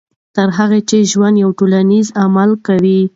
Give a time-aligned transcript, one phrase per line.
[0.35, 2.99] تر هغه چې ژوندي یو ټولنیز عمل کوو.